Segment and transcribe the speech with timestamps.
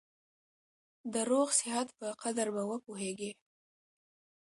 [1.13, 3.31] د روغ صحت په قدر به وپوهېږې!